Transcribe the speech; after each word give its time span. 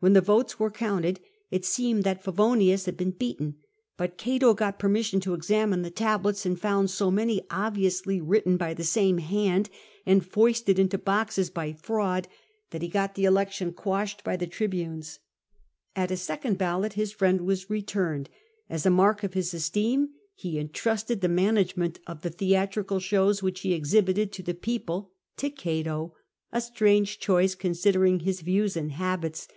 When 0.00 0.12
the 0.12 0.20
votes 0.20 0.58
were 0.60 0.70
counted, 0.70 1.18
it 1.50 1.64
seemed 1.64 2.04
that 2.04 2.22
Favonius 2.22 2.84
had 2.84 2.94
been 2.98 3.12
beaten; 3.12 3.56
but 3.96 4.18
Cato 4.18 4.52
got 4.52 4.78
permission 4.78 5.18
to 5.20 5.32
examine 5.32 5.80
the 5.80 5.88
tablets, 5.90 6.44
and 6.44 6.60
found 6.60 6.90
so 6.90 7.10
many 7.10 7.40
obviously 7.50 8.20
written 8.20 8.58
by 8.58 8.74
the 8.74 8.84
same 8.84 9.16
hand 9.16 9.70
and 10.04 10.22
foisted 10.22 10.78
into 10.78 10.98
the 10.98 11.02
boxes 11.02 11.48
by 11.48 11.72
fraud, 11.72 12.28
that 12.68 12.82
he 12.82 12.88
got 12.88 13.14
the 13.14 13.24
election 13.24 13.72
quashed 13.72 14.22
by 14.22 14.36
the 14.36 14.46
tribunes. 14.46 15.20
At 15.96 16.10
a 16.10 16.18
second 16.18 16.58
ballot 16.58 16.92
his 16.92 17.10
friend 17.12 17.40
was 17.40 17.70
returned; 17.70 18.28
as 18.68 18.84
a 18.84 18.90
mark 18.90 19.24
of 19.24 19.32
his 19.32 19.54
esteem 19.54 20.10
he 20.34 20.58
entrusted 20.58 21.22
the 21.22 21.28
management 21.28 21.98
of 22.06 22.20
the 22.20 22.28
theatrical 22.28 23.00
shows 23.00 23.42
which 23.42 23.60
he 23.62 23.72
exhibited 23.72 24.32
to 24.32 24.42
the 24.42 24.52
people 24.52 25.12
to 25.38 25.48
Cato— 25.48 26.12
a 26.52 26.60
strange 26.60 27.18
choice 27.20 27.54
considering 27.54 28.20
his 28.20 28.42
views 28.42 28.76
and 28.76 28.92
habits. 28.92 29.48